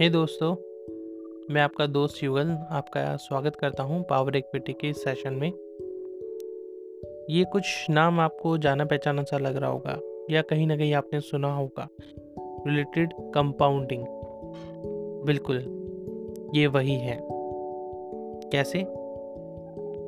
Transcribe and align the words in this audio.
हे 0.00 0.08
दोस्तों। 0.10 0.54
मैं 1.54 1.60
आपका 1.60 1.86
दोस्त 1.86 2.22
युगल 2.24 2.50
आपका 2.70 3.16
स्वागत 3.16 3.56
करता 3.56 3.82
हूँ 3.82 4.02
पावर 4.10 4.36
इक्विटी 4.36 4.72
के 4.72 4.92
सेशन 4.92 5.34
में। 5.34 5.48
ये 7.30 7.44
कुछ 7.44 7.86
नाम 7.90 8.20
आपको 8.20 8.58
जाना 8.58 8.84
पहचाना 8.84 9.22
सा 9.22 9.38
लग 9.38 9.56
रहा 9.56 9.70
होगा, 9.70 9.98
या 10.30 10.42
कहीं 10.42 10.66
ना 10.66 10.76
कहीं 10.76 10.94
आपने 10.94 11.20
सुना 11.20 11.54
होगा। 11.54 11.88
रिलेटेड 12.66 13.12
कंपाउंडिंग 13.34 14.04
बिल्कुल, 15.26 15.58
ये 16.54 16.66
वही 16.66 16.94
है। 16.94 17.18
कैसे? 18.52 18.82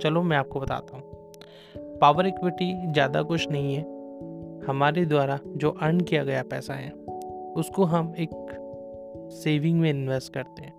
चलो 0.03 0.23
मैं 0.23 0.37
आपको 0.37 0.61
बताता 0.61 0.97
हूँ। 0.97 1.99
पावर 2.01 2.27
इक्विटी 2.27 2.93
ज़्यादा 2.93 3.23
कुछ 3.23 3.49
नहीं 3.51 3.75
है। 3.75 3.83
हमारे 4.67 5.05
द्वारा 5.05 5.41
जो 5.47 5.71
अर्न 5.71 6.01
किया 6.01 6.25
गया 6.25 6.43
पैसा 6.43 6.75
है, 6.75 6.91
उसको 7.57 7.85
हम 7.85 8.15
एक 8.19 8.61
सेविंग 9.31 9.81
में 9.81 9.91
इन्वेस्ट 9.91 10.33
करते 10.33 10.63
हैं। 10.63 10.75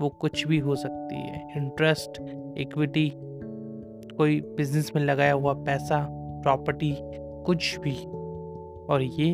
वो 0.00 0.08
कुछ 0.08 0.46
भी 0.46 0.58
हो 0.58 0.76
सकती 0.76 1.14
है। 1.14 1.52
इंटरेस्ट, 1.56 2.22
इक्विटी, 2.58 3.12
कोई 4.16 4.40
बिज़नेस 4.40 4.92
में 4.96 5.02
लगाया 5.02 5.32
हुआ 5.32 5.52
पैसा, 5.52 6.08
प्रॉपर्टी, 6.42 6.96
कुछ 7.44 7.78
भी। 7.80 7.96
और 8.92 9.02
ये 9.02 9.30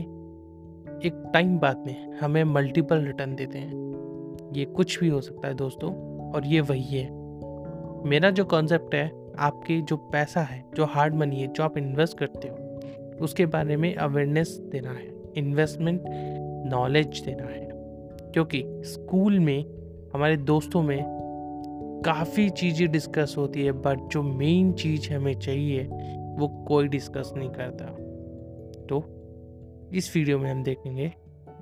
एक 1.06 1.30
टाइम 1.34 1.58
बाद 1.58 1.78
में 1.86 2.12
हमें 2.12 2.44
मल्टीपल 2.44 2.96
रिटर्न 2.96 3.34
देते 3.34 3.58
हैं। 3.58 3.82
ये 4.56 4.64
कुछ 4.64 5.00
भी 5.00 5.08
हो 5.08 5.20
सकता 5.20 5.48
है 5.48 5.54
दोस्तों, 5.54 5.94
और 6.32 6.46
ये 6.46 6.60
वही 6.60 6.98
है। 6.98 7.10
मेरा 8.04 8.30
जो 8.30 8.44
कॉन्सेप्ट 8.44 8.94
है, 8.94 9.12
आपके 9.38 9.80
जो 9.80 9.96
पैसा 9.96 10.40
है, 10.40 10.64
जो 10.74 10.84
हार्ड 10.84 11.14
मनी 11.14 11.36
है, 11.36 11.46
जो 11.46 11.62
आप 11.62 11.78
इन्वेस्ट 11.78 12.18
करते 12.18 12.48
हो, 12.48 12.54
उसके 13.24 13.46
बारे 13.46 13.76
में 13.76 13.94
अवेयरनेस 13.94 14.58
देना 14.72 14.90
है 14.90 15.12
इन्वेस्टमेंट 15.36 16.02
नॉलेज 16.66 17.20
देना 17.20 17.44
है। 17.44 17.71
क्योंकि 18.32 18.64
स्कूल 18.68 19.38
में, 19.40 19.64
हमारे 20.14 20.36
दोस्तों 20.36 20.82
में 20.82 21.22
काफ़ी 22.04 22.50
चीज़ें 22.50 22.90
डिस्कस 22.90 23.34
होती 23.38 23.64
है 23.64 23.72
बट 23.72 23.98
जो 24.12 24.22
मेन 24.22 24.72
चीज़ 24.72 25.12
हमें 25.12 25.34
चाहिए, 25.34 25.82
वो 26.38 26.64
कोई 26.68 26.88
डिस्कस 26.88 27.32
नहीं 27.36 27.50
करता। 27.50 27.84
तो 28.86 29.04
इस 29.94 30.16
वीडियो 30.16 30.38
में 30.38 30.50
हम 30.50 30.62
देखेंगे, 30.62 31.12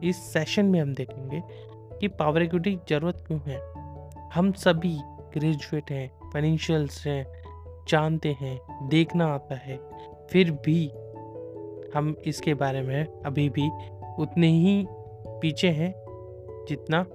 इस 0.05 0.17
सेशन 0.17 0.67
में 0.67 0.81
हम 0.81 0.95
देखेंगे 0.95 1.43
कि 1.99 2.09
पावर 2.09 2.43
इक्विटी 2.43 2.79
ज़रूरत 2.89 3.25
क्यों 3.27 3.41
है। 3.41 3.61
हम 4.35 4.53
सभी 4.53 4.97
ग्रेजुएट 5.35 5.91
हैं 5.91 6.11
फाइनेंशियल्स 6.33 7.07
हैं, 7.07 7.27
जानते 7.89 8.37
हैं, 8.41 8.89
देखना 8.89 9.27
आता 9.27 9.55
है। 9.55 9.81
फिर 10.31 10.51
भी 10.51 10.87
हम 11.95 12.17
इसके 12.27 12.55
बारे 12.55 12.83
में 12.83 13.23
अभी 13.23 13.49
भी 13.49 13.69
उतने 14.23 14.49
ही 14.49 14.85
पीछे 15.43 15.69
हैं 15.69 15.93
जितना 16.71 17.07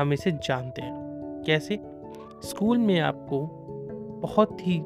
हम 0.00 0.12
इसे 0.12 0.30
जानते 0.30 0.82
हैं। 0.82 0.94
कैसे? 1.46 1.80
स्कूल 2.42 2.78
में 2.78 3.00
आपको 3.00 3.42
बहुत 4.22 4.66
ही 4.66 4.80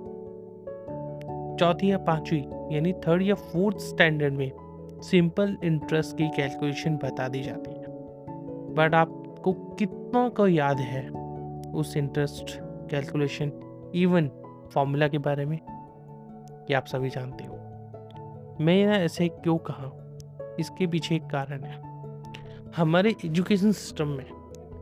चौथी 1.56 1.90
या 1.90 1.98
पांचवी, 1.98 2.44
यानी 2.72 2.92
थर्ड 2.92 3.22
या 3.22 3.34
फोर्थ 3.34 3.78
स्टैंडर्ड 3.78 4.34
में 4.34 4.52
सिंपल 5.02 5.56
इंटरेस्ट 5.64 6.16
की 6.16 6.28
कैलकुलेशन 6.28 6.96
बता 6.96 7.28
दी 7.28 7.42
जाती 7.42 7.70
है। 7.70 7.86
बट 8.74 8.94
आपको 8.94 9.52
कितना 9.52 10.28
को 10.28 10.46
याद 10.46 10.76
है 10.76 11.10
उस 11.72 11.96
इंटरेस्ट 11.96 12.58
कैलकुलेशन, 12.62 13.52
इवन 13.94 14.30
फॉर्मूला 14.74 15.08
के 15.08 15.18
बारे 15.18 15.44
में, 15.44 15.58
कि 16.66 16.74
आप 16.74 16.86
सभी 16.86 17.08
जानते 17.08 17.44
हो। 17.44 17.54
मैंने 18.64 18.98
ऐसे 18.98 19.28
क्यों 19.28 19.58
कहा? 19.58 20.16
इसके 20.60 20.86
पीछे 20.86 21.14
एक 21.14 21.26
कारण 21.26 21.64
है। 21.64 21.89
हमारे 22.76 23.14
एजुकेशन 23.24 23.72
सिस्टम 23.72 24.08
में 24.08 24.26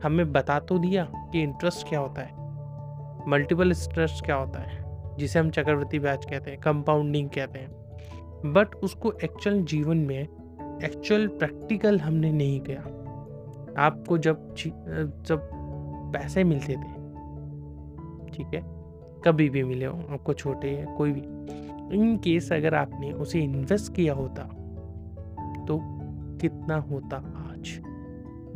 हमें 0.03 0.31
बता 0.31 0.59
तो 0.59 0.77
दिया 0.77 1.03
कि 1.31 1.41
इंटरेस्ट 1.41 1.87
क्या 1.89 1.99
होता 1.99 2.21
है 2.21 3.27
मल्टीपल 3.27 3.71
इंटरेस्ट 3.71 4.23
क्या 4.25 4.35
होता 4.35 4.59
है, 4.59 5.15
जिसे 5.17 5.39
हम 5.39 5.49
चक्रवृद्धि 5.49 5.99
ब्याज 5.99 6.25
कहते 6.25 6.51
हैं 6.51 6.59
कंपाउंडिंग 6.59 7.29
कहते 7.29 7.59
हैं। 7.59 8.51
बट 8.53 8.75
उसको 8.75 9.11
एक्चुअल 9.23 9.61
जीवन 9.63 9.97
में 9.97 10.19
एक्चुअल 10.19 11.27
प्रैक्टिकल 11.29 11.99
हमने 11.99 12.31
नहीं 12.31 12.59
किया। 12.59 12.81
आपको 13.77 14.17
जब 14.17 14.53
जब 14.57 15.49
पैसे 16.13 16.43
मिलते 16.43 16.73
थे, 16.73 16.93
ठीक 18.29 18.53
है, 18.53 18.61
कभी 19.25 19.49
भी 19.49 19.63
मिले 19.63 19.85
हो, 19.85 19.99
आपको 20.11 20.33
छोटे 20.33 20.71
या 20.71 20.85
कोई 20.95 21.11
भी, 21.11 21.21
इन 21.97 22.17
केस 22.17 22.51
अगर 22.53 22.75
आपने 22.75 23.11
उसे 23.13 23.39
इन्वेस्ट 23.39 23.93
किया 23.95 24.13
होता 24.13 24.43
तो 25.67 25.79
कितना 26.41 26.75
होता? 26.81 27.17
आज 27.59 27.81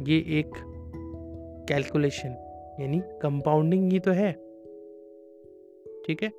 ये 0.10 0.18
एक 0.40 0.52
कैलकुलेशन 1.70 2.30
यानी 2.80 3.02
कंपाउंडिंग 3.22 3.92
ही 3.92 4.00
तो 4.00 4.12
है। 4.12 4.32
ठीक 6.08 6.24
है? 6.24 6.30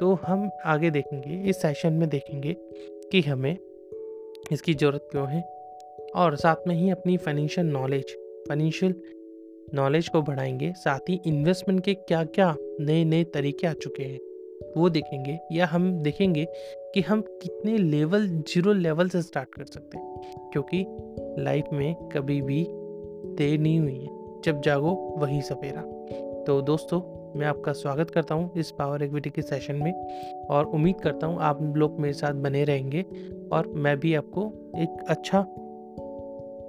तो 0.00 0.14
हम 0.14 0.50
आगे 0.64 0.90
देखेंगे, 0.90 1.50
इस 1.50 1.62
सेशन 1.62 1.92
में 1.92 2.08
देखेंगे 2.08 2.56
कि 3.12 3.20
हमें 3.20 3.56
इसकी 4.52 4.74
ज़रूरत 4.74 5.08
क्यों 5.10 5.28
है 5.28 5.42
और 6.16 6.36
साथ 6.36 6.56
में 6.68 6.74
ही 6.74 6.90
अपनी 6.90 7.16
फाइनेंशियल 7.16 7.66
नॉलेज 7.66 8.14
फाइनेंशियल 8.48 8.94
नॉलेज 9.74 10.08
को 10.08 10.22
बढ़ाएँगे। 10.22 10.72
साथ 10.72 10.98
ही 10.98 11.20
इन्वेस्टमेंट 11.26 11.84
के 11.84 11.94
क्या 11.94 12.24
क्या 12.24 12.56
नए 12.80 13.04
नए 13.04 13.24
तरीके 13.24 13.66
आ 13.66 13.72
चुके 13.72 14.02
हैं। 14.02 14.18
वो 14.76 14.88
देखेंगे 14.88 15.38
या 15.52 15.66
हम 15.66 16.02
देखेंगे 16.02 16.46
कि 16.94 17.00
हम 17.00 17.20
कितने 17.20 17.78
लेवल 17.78 18.26
ज़ीरो 18.28 18.72
लेवल 18.72 19.08
से 19.08 19.22
स्टार्ट 19.22 19.48
कर 19.48 19.64
सकते 19.64 19.98
हैं। 19.98 20.50
क्योंकि 20.52 20.86
लाइफ 21.42 21.64
में 21.72 21.94
कभी 22.08 22.42
भी 22.42 22.66
देर 23.36 23.58
नहीं 23.60 23.80
हुई 23.80 23.94
है। 23.94 24.40
जब 24.44 24.60
जागो, 24.60 25.14
वही 25.18 25.42
सपेरा 25.42 25.82
तो 26.44 26.60
दोस्तों, 26.62 27.00
मैं 27.38 27.46
आपका 27.46 27.72
स्वागत 27.72 28.10
करता 28.10 28.34
हूँ 28.34 28.50
इस 28.56 28.70
पावर 28.70 29.02
एक्विटी 29.02 29.30
के 29.30 29.42
सेशन 29.42 29.74
में 29.74 29.92
और 30.50 30.64
उम्मीद 30.64 31.00
करता 31.00 31.26
हूँ 31.26 31.38
आप 31.40 31.62
लोग 31.76 32.00
मेरे 32.00 32.14
साथ 32.14 32.32
बने 32.32 32.64
रहेंगे 32.64 33.04
और 33.52 33.66
मैं 33.66 33.96
भी 34.00 34.14
आपको 34.14 34.46
एक 34.76 35.04
अच्छा 35.08 35.40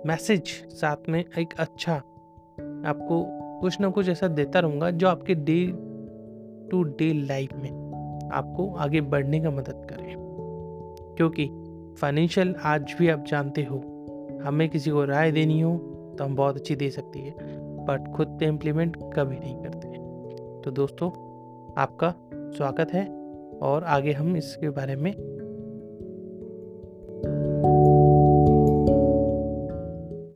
मैसेज 0.06 0.48
साथ 0.70 1.10
में, 1.10 1.26
एक 1.40 1.54
अच्छा 1.60 1.96
आपको 2.86 3.26
कुछ 3.62 3.80
ना 3.82 3.90
कुछ 3.90 4.10
ऐसा 4.10 4.28
देता 4.28 4.60
रहूँगा 4.60 4.92
जो 4.92 5.08
आपके 5.08 5.36
डे 5.36 5.74
टू 6.72 6.84
डे 6.84 7.14
लाइफ 7.14 7.54
में 7.54 7.70
आपको 8.34 8.74
आगे 8.76 9.02
बढ़ने 9.02 9.40
का 9.40 9.52
मदद 9.52 9.88
करें। 9.90 10.16
क्योंकि 11.18 11.50
फाइनेंशियल 12.02 12.56
आज 12.64 12.96
भी 13.00 13.10
आप 13.10 13.26
जानते 13.28 13.64
हो, 13.64 13.78
हमें 14.44 14.70
किसी 14.70 14.90
को 14.90 15.06
राय 15.06 15.32
देनी 15.32 15.62
हो 15.62 15.78
तो 16.18 16.24
हम 16.24 16.36
बहुत 16.36 16.56
अच्छी 16.56 16.76
दे 16.76 16.90
सकती 16.90 17.20
है, 17.20 17.32
बट 17.86 18.14
खुद 18.16 18.28
पे 18.28 18.46
इम्प्लीमेंट 18.46 18.98
कभी 19.14 19.40
नहीं 19.40 19.56
करते। 19.58 19.88
तो 20.62 20.72
दोस्तों, 20.72 21.10
आपका 21.78 22.14
स्वागत 22.32 22.94
है 22.94 23.06
और 23.62 23.84
आगे 23.84 24.12
हम 24.12 24.38
इसके 24.38 24.70
बारे 24.70 24.96
में 24.96 25.12